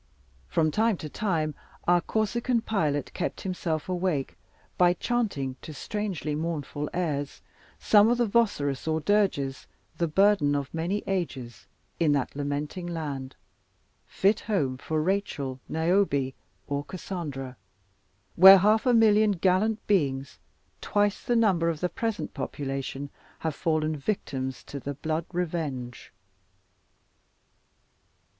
From 0.47 0.71
time 0.71 0.97
to 0.97 1.09
time 1.09 1.53
our 1.87 2.01
Corsican 2.01 2.61
pilot 2.61 3.13
kept 3.13 3.41
himself 3.41 3.87
awake, 3.87 4.35
by 4.75 4.93
chanting 4.95 5.57
to 5.61 5.75
strangely 5.75 6.33
mournful 6.33 6.89
airs 6.91 7.43
some 7.77 8.09
of 8.09 8.17
the 8.17 8.25
voceros 8.25 8.87
or 8.87 8.99
dirges, 8.99 9.67
the 9.99 10.07
burden 10.07 10.55
of 10.55 10.73
many 10.73 11.03
ages 11.05 11.67
in 11.99 12.13
that 12.13 12.35
lamenting 12.35 12.87
land. 12.87 13.35
Fit 14.07 14.39
home 14.39 14.75
for 14.79 14.99
Rachel, 14.99 15.59
Niobe, 15.69 16.33
or 16.65 16.83
Cassandra, 16.83 17.55
where 18.35 18.57
half 18.57 18.87
a 18.87 18.95
million 18.95 19.33
gallant 19.33 19.85
beings, 19.85 20.39
twice 20.81 21.21
the 21.21 21.35
number 21.35 21.69
of 21.69 21.79
the 21.79 21.89
present 21.89 22.33
population, 22.33 23.11
have 23.37 23.53
fallen 23.53 23.95
victims 23.95 24.63
to 24.63 24.79
the 24.79 24.95
blood 24.95 25.25
revenge. 25.31 26.11